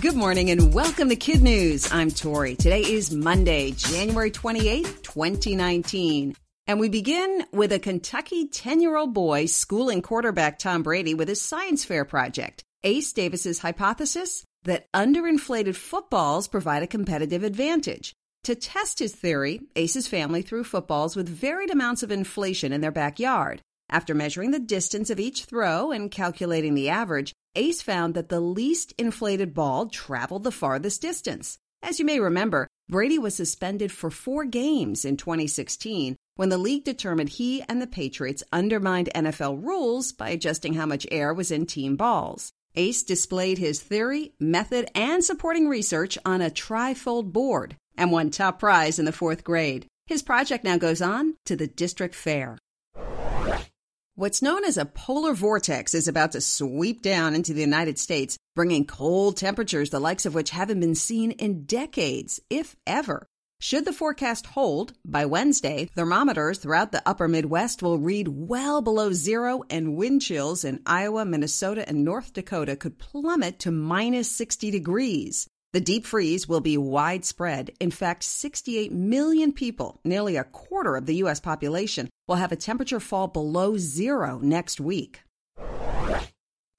Good 0.00 0.16
morning 0.16 0.50
and 0.50 0.74
welcome 0.74 1.08
to 1.08 1.16
Kid 1.16 1.40
News. 1.40 1.92
I'm 1.92 2.10
Tori. 2.10 2.56
Today 2.56 2.80
is 2.80 3.12
Monday, 3.12 3.70
January 3.70 4.32
28th, 4.32 5.02
2019. 5.02 6.34
And 6.66 6.80
we 6.80 6.88
begin 6.88 7.44
with 7.52 7.70
a 7.70 7.78
Kentucky 7.78 8.48
10 8.48 8.80
year 8.80 8.96
old 8.96 9.14
boy 9.14 9.46
schooling 9.46 10.02
quarterback 10.02 10.58
Tom 10.58 10.82
Brady 10.82 11.14
with 11.14 11.28
his 11.28 11.40
science 11.40 11.84
fair 11.84 12.04
project. 12.04 12.64
Ace 12.82 13.12
Davis's 13.12 13.60
hypothesis 13.60 14.44
that 14.64 14.90
underinflated 14.92 15.76
footballs 15.76 16.48
provide 16.48 16.82
a 16.82 16.88
competitive 16.88 17.44
advantage. 17.44 18.14
To 18.44 18.56
test 18.56 18.98
his 18.98 19.14
theory, 19.14 19.60
Ace's 19.76 20.08
family 20.08 20.42
threw 20.42 20.64
footballs 20.64 21.14
with 21.14 21.28
varied 21.28 21.70
amounts 21.70 22.02
of 22.02 22.10
inflation 22.10 22.72
in 22.72 22.80
their 22.80 22.90
backyard. 22.90 23.62
After 23.88 24.12
measuring 24.12 24.50
the 24.50 24.58
distance 24.58 25.08
of 25.08 25.20
each 25.20 25.44
throw 25.44 25.92
and 25.92 26.10
calculating 26.10 26.74
the 26.74 26.88
average, 26.88 27.32
Ace 27.56 27.82
found 27.82 28.14
that 28.14 28.28
the 28.28 28.40
least 28.40 28.94
inflated 28.98 29.54
ball 29.54 29.86
traveled 29.86 30.42
the 30.42 30.50
farthest 30.50 31.00
distance. 31.00 31.58
As 31.82 32.00
you 32.00 32.04
may 32.04 32.18
remember, 32.18 32.66
Brady 32.88 33.18
was 33.18 33.36
suspended 33.36 33.92
for 33.92 34.10
four 34.10 34.44
games 34.44 35.04
in 35.04 35.16
2016 35.16 36.16
when 36.34 36.48
the 36.48 36.58
league 36.58 36.84
determined 36.84 37.28
he 37.28 37.62
and 37.62 37.80
the 37.80 37.86
Patriots 37.86 38.42
undermined 38.52 39.08
NFL 39.14 39.62
rules 39.62 40.10
by 40.10 40.30
adjusting 40.30 40.74
how 40.74 40.86
much 40.86 41.06
air 41.12 41.32
was 41.32 41.52
in 41.52 41.66
team 41.66 41.94
balls. 41.96 42.50
Ace 42.74 43.04
displayed 43.04 43.58
his 43.58 43.80
theory, 43.80 44.32
method, 44.40 44.90
and 44.94 45.22
supporting 45.22 45.68
research 45.68 46.18
on 46.26 46.40
a 46.40 46.50
trifold 46.50 47.32
board 47.32 47.76
and 47.96 48.10
won 48.10 48.30
top 48.30 48.58
prize 48.58 48.98
in 48.98 49.04
the 49.04 49.12
fourth 49.12 49.44
grade. 49.44 49.86
His 50.06 50.22
project 50.22 50.64
now 50.64 50.76
goes 50.76 51.00
on 51.00 51.36
to 51.46 51.54
the 51.54 51.68
district 51.68 52.16
fair. 52.16 52.58
What's 54.16 54.42
known 54.42 54.64
as 54.64 54.76
a 54.76 54.84
polar 54.84 55.34
vortex 55.34 55.92
is 55.92 56.06
about 56.06 56.30
to 56.32 56.40
sweep 56.40 57.02
down 57.02 57.34
into 57.34 57.52
the 57.52 57.62
United 57.62 57.98
States, 57.98 58.38
bringing 58.54 58.86
cold 58.86 59.36
temperatures 59.36 59.90
the 59.90 59.98
likes 59.98 60.24
of 60.24 60.36
which 60.36 60.50
haven't 60.50 60.78
been 60.78 60.94
seen 60.94 61.32
in 61.32 61.64
decades, 61.64 62.38
if 62.48 62.76
ever. 62.86 63.26
Should 63.60 63.84
the 63.84 63.92
forecast 63.92 64.46
hold, 64.46 64.92
by 65.04 65.26
Wednesday, 65.26 65.86
thermometers 65.96 66.58
throughout 66.58 66.92
the 66.92 67.02
upper 67.04 67.26
Midwest 67.26 67.82
will 67.82 67.98
read 67.98 68.28
well 68.28 68.82
below 68.82 69.12
zero, 69.12 69.64
and 69.68 69.96
wind 69.96 70.22
chills 70.22 70.62
in 70.62 70.80
Iowa, 70.86 71.24
Minnesota, 71.24 71.84
and 71.88 72.04
North 72.04 72.32
Dakota 72.34 72.76
could 72.76 73.00
plummet 73.00 73.58
to 73.60 73.72
minus 73.72 74.30
60 74.30 74.70
degrees. 74.70 75.48
The 75.74 75.80
deep 75.80 76.06
freeze 76.06 76.48
will 76.48 76.60
be 76.60 76.78
widespread. 76.78 77.72
In 77.80 77.90
fact, 77.90 78.22
68 78.22 78.92
million 78.92 79.52
people, 79.52 79.98
nearly 80.04 80.36
a 80.36 80.44
quarter 80.44 80.94
of 80.94 81.06
the 81.06 81.16
U.S. 81.16 81.40
population, 81.40 82.08
will 82.28 82.36
have 82.36 82.52
a 82.52 82.56
temperature 82.56 83.00
fall 83.00 83.26
below 83.26 83.76
zero 83.76 84.38
next 84.40 84.80
week. 84.80 85.22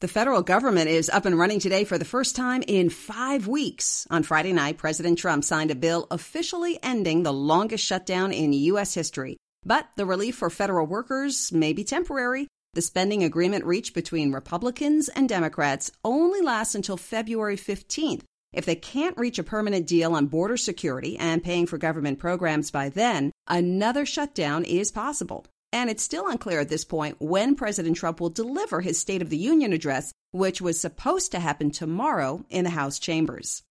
The 0.00 0.06
federal 0.06 0.42
government 0.42 0.90
is 0.90 1.10
up 1.10 1.24
and 1.24 1.36
running 1.36 1.58
today 1.58 1.82
for 1.82 1.98
the 1.98 2.04
first 2.04 2.36
time 2.36 2.62
in 2.68 2.88
five 2.88 3.48
weeks. 3.48 4.06
On 4.12 4.22
Friday 4.22 4.52
night, 4.52 4.78
President 4.78 5.18
Trump 5.18 5.42
signed 5.42 5.72
a 5.72 5.74
bill 5.74 6.06
officially 6.12 6.78
ending 6.80 7.24
the 7.24 7.32
longest 7.32 7.84
shutdown 7.84 8.30
in 8.30 8.52
U.S. 8.52 8.94
history. 8.94 9.38
But 9.64 9.88
the 9.96 10.06
relief 10.06 10.36
for 10.36 10.50
federal 10.50 10.86
workers 10.86 11.50
may 11.50 11.72
be 11.72 11.82
temporary. 11.82 12.46
The 12.74 12.82
spending 12.82 13.24
agreement 13.24 13.64
reached 13.64 13.92
between 13.92 14.30
Republicans 14.30 15.08
and 15.08 15.28
Democrats 15.28 15.90
only 16.04 16.42
lasts 16.42 16.76
until 16.76 16.96
February 16.96 17.56
15th, 17.56 18.22
if 18.54 18.64
they 18.64 18.76
can't 18.76 19.18
reach 19.18 19.38
a 19.38 19.44
permanent 19.44 19.86
deal 19.86 20.14
on 20.14 20.26
border 20.26 20.56
security 20.56 21.18
and 21.18 21.42
paying 21.42 21.66
for 21.66 21.76
government 21.76 22.18
programs 22.18 22.70
by 22.70 22.88
then, 22.88 23.32
another 23.46 24.06
shutdown 24.06 24.64
is 24.64 24.90
possible. 24.90 25.44
And 25.72 25.90
it's 25.90 26.04
still 26.04 26.28
unclear 26.28 26.60
at 26.60 26.68
this 26.68 26.84
point 26.84 27.16
when 27.18 27.56
President 27.56 27.96
Trump 27.96 28.20
will 28.20 28.30
deliver 28.30 28.80
his 28.80 28.98
State 28.98 29.22
of 29.22 29.28
the 29.28 29.36
Union 29.36 29.72
address, 29.72 30.12
which 30.30 30.60
was 30.60 30.80
supposed 30.80 31.32
to 31.32 31.40
happen 31.40 31.72
tomorrow 31.72 32.44
in 32.48 32.62
the 32.62 32.70
House 32.70 33.00
chambers. 33.00 33.64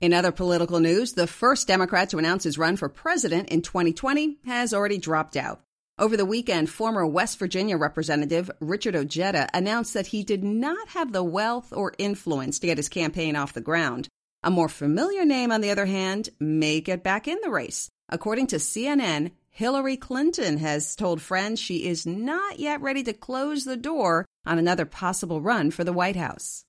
In 0.00 0.12
other 0.12 0.32
political 0.32 0.80
news, 0.80 1.12
the 1.12 1.26
first 1.26 1.68
Democrat 1.68 2.10
to 2.10 2.18
announce 2.18 2.44
his 2.44 2.58
run 2.58 2.76
for 2.76 2.88
president 2.88 3.48
in 3.50 3.62
2020 3.62 4.38
has 4.46 4.72
already 4.72 4.98
dropped 4.98 5.36
out. 5.36 5.60
Over 5.98 6.16
the 6.16 6.24
weekend, 6.24 6.70
former 6.70 7.06
West 7.06 7.38
Virginia 7.38 7.76
Representative 7.76 8.50
Richard 8.60 8.96
Ojeda 8.96 9.48
announced 9.52 9.92
that 9.92 10.06
he 10.06 10.24
did 10.24 10.42
not 10.42 10.88
have 10.88 11.12
the 11.12 11.22
wealth 11.22 11.70
or 11.70 11.92
influence 11.98 12.58
to 12.58 12.66
get 12.66 12.78
his 12.78 12.88
campaign 12.88 13.36
off 13.36 13.52
the 13.52 13.60
ground. 13.60 14.08
A 14.42 14.50
more 14.50 14.70
familiar 14.70 15.26
name, 15.26 15.52
on 15.52 15.60
the 15.60 15.70
other 15.70 15.84
hand, 15.84 16.30
may 16.40 16.80
get 16.80 17.04
back 17.04 17.28
in 17.28 17.38
the 17.42 17.50
race. 17.50 17.90
According 18.08 18.46
to 18.48 18.56
CNN, 18.56 19.32
Hillary 19.50 19.98
Clinton 19.98 20.56
has 20.58 20.96
told 20.96 21.20
friends 21.20 21.60
she 21.60 21.86
is 21.86 22.06
not 22.06 22.58
yet 22.58 22.80
ready 22.80 23.02
to 23.02 23.12
close 23.12 23.64
the 23.64 23.76
door 23.76 24.24
on 24.46 24.58
another 24.58 24.86
possible 24.86 25.42
run 25.42 25.70
for 25.70 25.84
the 25.84 25.92
White 25.92 26.16
House. 26.16 26.64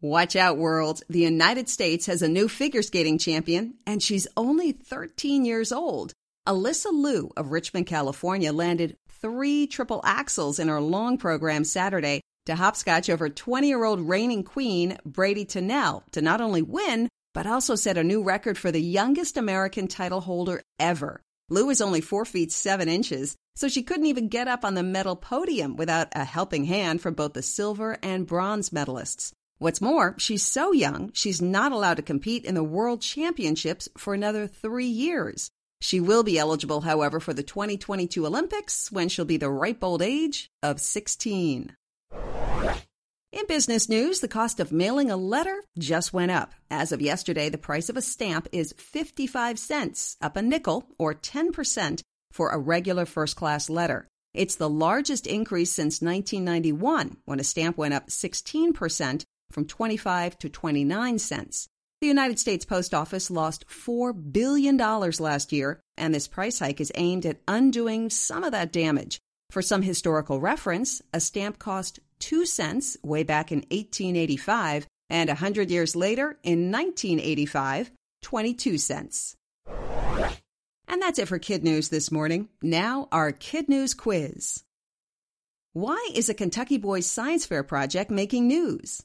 Watch 0.00 0.34
out, 0.34 0.58
world. 0.58 1.02
The 1.08 1.20
United 1.20 1.68
States 1.68 2.06
has 2.06 2.22
a 2.22 2.28
new 2.28 2.48
figure 2.48 2.82
skating 2.82 3.18
champion, 3.18 3.74
and 3.86 4.02
she's 4.02 4.26
only 4.36 4.72
13 4.72 5.44
years 5.44 5.70
old. 5.70 6.12
Alysa 6.48 6.90
Liu 6.90 7.30
of 7.36 7.52
Richmond, 7.52 7.86
California 7.86 8.54
landed 8.54 8.96
three 9.20 9.66
triple 9.66 10.00
axels 10.00 10.58
in 10.58 10.68
her 10.68 10.80
long 10.80 11.18
program 11.18 11.62
Saturday 11.62 12.22
to 12.46 12.54
hopscotch 12.54 13.10
over 13.10 13.28
20 13.28 13.68
year 13.68 13.84
old 13.84 14.00
reigning 14.00 14.42
queen 14.42 14.96
Brady 15.04 15.44
Tennell 15.44 16.04
to 16.12 16.22
not 16.22 16.40
only 16.40 16.62
win, 16.62 17.06
but 17.34 17.46
also 17.46 17.74
set 17.74 17.98
a 17.98 18.02
new 18.02 18.22
record 18.22 18.56
for 18.56 18.72
the 18.72 18.80
youngest 18.80 19.36
American 19.36 19.88
title 19.88 20.22
holder 20.22 20.62
ever. 20.78 21.20
Liu 21.50 21.68
is 21.68 21.82
only 21.82 22.00
4 22.00 22.24
feet 22.24 22.50
7 22.50 22.88
inches, 22.88 23.36
so 23.54 23.68
she 23.68 23.82
couldn't 23.82 24.06
even 24.06 24.28
get 24.28 24.48
up 24.48 24.64
on 24.64 24.72
the 24.72 24.82
medal 24.82 25.16
podium 25.16 25.76
without 25.76 26.08
a 26.12 26.24
helping 26.24 26.64
hand 26.64 27.02
from 27.02 27.12
both 27.12 27.34
the 27.34 27.42
silver 27.42 27.98
and 28.02 28.26
bronze 28.26 28.70
medalists. 28.70 29.32
What's 29.58 29.82
more, 29.82 30.14
she's 30.16 30.44
so 30.44 30.72
young, 30.72 31.10
she's 31.12 31.42
not 31.42 31.72
allowed 31.72 31.98
to 31.98 32.02
compete 32.02 32.46
in 32.46 32.54
the 32.54 32.64
World 32.64 33.02
Championships 33.02 33.90
for 33.98 34.14
another 34.14 34.46
three 34.46 34.86
years. 34.86 35.50
She 35.80 36.00
will 36.00 36.22
be 36.22 36.38
eligible, 36.38 36.80
however, 36.82 37.20
for 37.20 37.32
the 37.32 37.42
2022 37.42 38.26
Olympics 38.26 38.90
when 38.90 39.08
she'll 39.08 39.24
be 39.24 39.36
the 39.36 39.50
ripe 39.50 39.82
old 39.82 40.02
age 40.02 40.50
of 40.62 40.80
16. 40.80 41.76
In 43.30 43.46
business 43.46 43.88
news, 43.88 44.20
the 44.20 44.28
cost 44.28 44.58
of 44.58 44.72
mailing 44.72 45.10
a 45.10 45.16
letter 45.16 45.62
just 45.78 46.12
went 46.12 46.30
up. 46.30 46.54
As 46.70 46.92
of 46.92 47.02
yesterday, 47.02 47.48
the 47.50 47.58
price 47.58 47.88
of 47.88 47.96
a 47.96 48.02
stamp 48.02 48.48
is 48.52 48.74
55 48.78 49.58
cents, 49.58 50.16
up 50.20 50.36
a 50.36 50.42
nickel 50.42 50.88
or 50.98 51.14
10% 51.14 52.00
for 52.32 52.50
a 52.50 52.58
regular 52.58 53.04
first 53.04 53.36
class 53.36 53.68
letter. 53.68 54.08
It's 54.32 54.56
the 54.56 54.68
largest 54.68 55.26
increase 55.26 55.70
since 55.70 56.00
1991 56.00 57.18
when 57.24 57.40
a 57.40 57.44
stamp 57.44 57.76
went 57.76 57.94
up 57.94 58.08
16% 58.08 59.24
from 59.50 59.64
25 59.66 60.38
to 60.38 60.48
29 60.48 61.18
cents. 61.18 61.68
The 62.00 62.06
United 62.06 62.38
States 62.38 62.64
Post 62.64 62.94
Office 62.94 63.28
lost 63.28 63.66
$4 63.66 64.32
billion 64.32 64.76
last 64.76 65.52
year, 65.52 65.80
and 65.96 66.14
this 66.14 66.28
price 66.28 66.60
hike 66.60 66.80
is 66.80 66.92
aimed 66.94 67.26
at 67.26 67.40
undoing 67.48 68.08
some 68.08 68.44
of 68.44 68.52
that 68.52 68.70
damage. 68.70 69.18
For 69.50 69.62
some 69.62 69.82
historical 69.82 70.38
reference, 70.38 71.02
a 71.12 71.18
stamp 71.18 71.58
cost 71.58 71.98
2 72.20 72.46
cents 72.46 72.96
way 73.02 73.24
back 73.24 73.50
in 73.50 73.58
1885, 73.70 74.86
and 75.10 75.28
a 75.28 75.32
100 75.32 75.72
years 75.72 75.96
later, 75.96 76.38
in 76.44 76.70
1985, 76.70 77.90
22 78.22 78.78
cents. 78.78 79.34
And 79.66 81.02
that's 81.02 81.18
it 81.18 81.26
for 81.26 81.40
Kid 81.40 81.64
News 81.64 81.88
this 81.88 82.12
morning. 82.12 82.48
Now, 82.62 83.08
our 83.10 83.32
Kid 83.32 83.68
News 83.68 83.94
quiz. 83.94 84.62
Why 85.72 86.10
is 86.14 86.28
a 86.28 86.34
Kentucky 86.34 86.78
Boys 86.78 87.10
Science 87.10 87.44
Fair 87.44 87.64
project 87.64 88.08
making 88.08 88.46
news? 88.46 89.02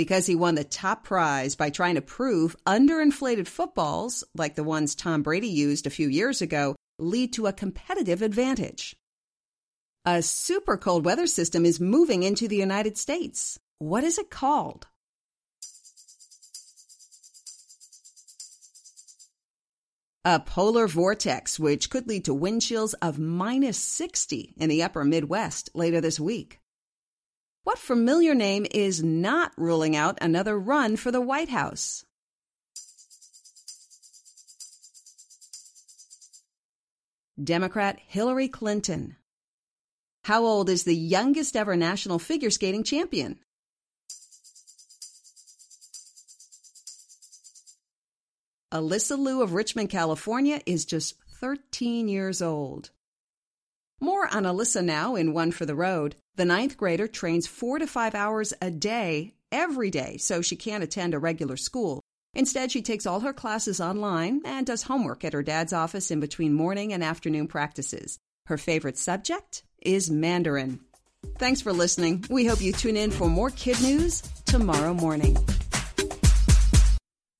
Because 0.00 0.24
he 0.24 0.34
won 0.34 0.54
the 0.54 0.64
top 0.64 1.04
prize 1.04 1.54
by 1.54 1.68
trying 1.68 1.94
to 1.94 2.00
prove 2.00 2.56
underinflated 2.66 3.46
footballs, 3.46 4.24
like 4.34 4.54
the 4.54 4.64
ones 4.64 4.94
Tom 4.94 5.20
Brady 5.20 5.46
used 5.46 5.86
a 5.86 5.90
few 5.90 6.08
years 6.08 6.40
ago, 6.40 6.74
lead 6.98 7.34
to 7.34 7.46
a 7.46 7.52
competitive 7.52 8.22
advantage. 8.22 8.96
A 10.06 10.22
super 10.22 10.78
cold 10.78 11.04
weather 11.04 11.26
system 11.26 11.66
is 11.66 11.80
moving 11.80 12.22
into 12.22 12.48
the 12.48 12.56
United 12.56 12.96
States. 12.96 13.58
What 13.78 14.02
is 14.02 14.16
it 14.16 14.30
called? 14.30 14.86
A 20.24 20.40
polar 20.40 20.88
vortex, 20.88 21.60
which 21.60 21.90
could 21.90 22.08
lead 22.08 22.24
to 22.24 22.32
wind 22.32 22.62
chills 22.62 22.94
of 23.02 23.18
minus 23.18 23.76
60 23.76 24.54
in 24.56 24.70
the 24.70 24.82
upper 24.82 25.04
Midwest 25.04 25.68
later 25.74 26.00
this 26.00 26.18
week. 26.18 26.59
What 27.62 27.78
familiar 27.78 28.34
name 28.34 28.66
is 28.70 29.02
not 29.02 29.52
ruling 29.56 29.94
out 29.94 30.16
another 30.22 30.58
run 30.58 30.96
for 30.96 31.10
the 31.10 31.20
White 31.20 31.50
House? 31.50 32.06
Democrat 37.42 37.98
Hillary 38.06 38.48
Clinton. 38.48 39.16
How 40.24 40.44
old 40.44 40.70
is 40.70 40.84
the 40.84 40.96
youngest 40.96 41.54
ever 41.54 41.76
national 41.76 42.18
figure 42.18 42.50
skating 42.50 42.82
champion? 42.82 43.38
Alysa 48.72 49.18
Liu 49.18 49.42
of 49.42 49.52
Richmond, 49.52 49.90
California 49.90 50.60
is 50.64 50.84
just 50.84 51.16
13 51.40 52.08
years 52.08 52.40
old. 52.40 52.90
More 54.02 54.26
on 54.34 54.44
Alysa 54.44 54.82
now 54.82 55.14
in 55.14 55.34
One 55.34 55.52
for 55.52 55.66
the 55.66 55.74
Road. 55.74 56.16
The 56.36 56.46
ninth 56.46 56.78
grader 56.78 57.06
trains 57.06 57.46
four 57.46 57.78
to 57.78 57.86
five 57.86 58.14
hours 58.14 58.54
a 58.62 58.70
day, 58.70 59.34
every 59.52 59.90
day, 59.90 60.16
so 60.16 60.40
she 60.40 60.56
can't 60.56 60.82
attend 60.82 61.12
a 61.12 61.18
regular 61.18 61.58
school. 61.58 62.00
Instead, 62.32 62.72
she 62.72 62.80
takes 62.80 63.04
all 63.04 63.20
her 63.20 63.34
classes 63.34 63.78
online 63.78 64.40
and 64.46 64.66
does 64.66 64.84
homework 64.84 65.22
at 65.22 65.34
her 65.34 65.42
dad's 65.42 65.74
office 65.74 66.10
in 66.10 66.18
between 66.18 66.54
morning 66.54 66.94
and 66.94 67.04
afternoon 67.04 67.46
practices. 67.46 68.18
Her 68.46 68.56
favorite 68.56 68.96
subject 68.96 69.64
is 69.82 70.10
Mandarin. 70.10 70.80
Thanks 71.36 71.60
for 71.60 71.72
listening. 71.72 72.24
We 72.30 72.46
hope 72.46 72.62
you 72.62 72.72
tune 72.72 72.96
in 72.96 73.10
for 73.10 73.28
more 73.28 73.50
kid 73.50 73.82
news 73.82 74.22
tomorrow 74.46 74.94
morning. 74.94 75.36